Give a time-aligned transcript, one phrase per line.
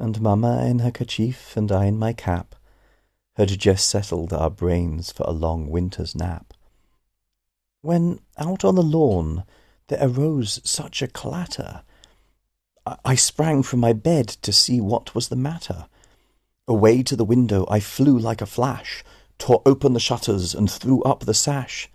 [0.00, 2.54] and Mamma in her kerchief and I in my cap
[3.36, 6.52] had just settled our brains for a long winter's nap,
[7.82, 9.44] when out on the lawn
[9.88, 11.82] there arose such a clatter.
[13.04, 15.86] I sprang from my bed to see what was the matter.
[16.66, 19.04] Away to the window I flew like a flash,
[19.38, 21.90] tore open the shutters and threw up the sash.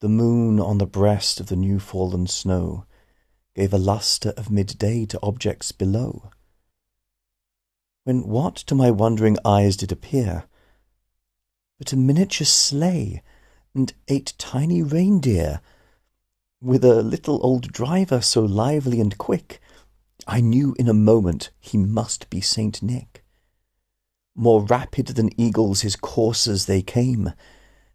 [0.00, 2.84] The moon on the breast of the new fallen snow
[3.54, 6.30] gave a lustre of midday to objects below.
[8.04, 10.44] When what to my wondering eyes did appear
[11.82, 13.20] but a miniature sleigh
[13.74, 15.60] and eight tiny reindeer,
[16.60, 19.60] with a little old driver so lively and quick,
[20.28, 23.24] I knew in a moment he must be Saint Nick.
[24.36, 27.32] More rapid than eagles his coursers they came,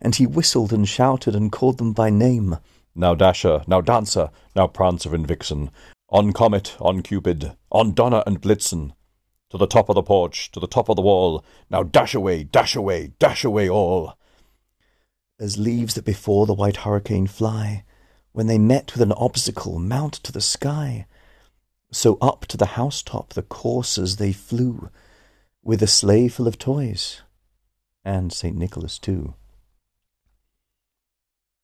[0.01, 2.57] and he whistled and shouted and called them by name.
[2.99, 5.69] Now Dasher, now Dancer, now Prancer and Vixen,
[6.09, 8.93] on Comet, on Cupid, on Donner and Blitzen,
[9.51, 12.43] to the top of the porch, to the top of the wall, now dash away,
[12.43, 14.17] dash away, dash away all.
[15.39, 17.83] As leaves that before the white hurricane fly,
[18.31, 21.05] when they met with an obstacle, mount to the sky,
[21.91, 24.89] so up to the housetop the coursers they flew,
[25.61, 27.21] with a sleigh full of toys,
[28.03, 28.57] and St.
[28.57, 29.35] Nicholas too.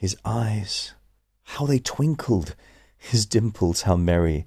[0.00, 0.94] His eyes,
[1.42, 2.56] how they twinkled!
[2.96, 4.46] His dimples, how merry!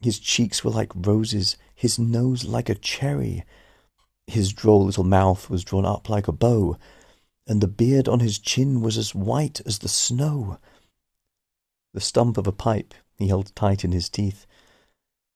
[0.00, 3.44] His cheeks were like roses, his nose like a cherry.
[4.28, 6.78] His droll little mouth was drawn up like a bow,
[7.44, 10.58] and the beard on his chin was as white as the snow.
[11.92, 14.46] The stump of a pipe he held tight in his teeth,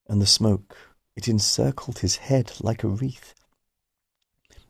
[0.06, 0.76] and the smoke,
[1.16, 3.34] it encircled his head like a wreath.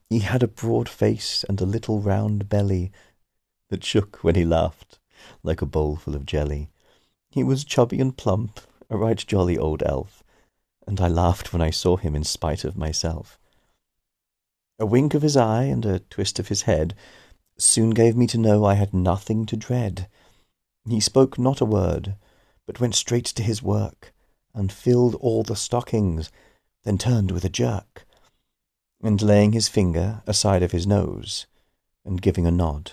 [0.09, 2.91] He had a broad face and a little round belly,
[3.73, 4.99] that shook when he laughed,
[5.43, 6.69] like a bowl full of jelly.
[7.31, 8.61] He was chubby and plump,
[8.91, 10.23] a right jolly old elf,
[10.87, 13.39] and I laughed when I saw him in spite of myself.
[14.79, 16.95] A wink of his eye and a twist of his head
[17.57, 20.07] soon gave me to know I had nothing to dread.
[20.87, 22.17] He spoke not a word,
[22.67, 24.13] but went straight to his work,
[24.53, 26.31] and filled all the stockings,
[26.85, 28.05] then turned with a jerk,
[29.03, 31.47] and laying his finger aside of his nose,
[32.05, 32.93] and giving a nod,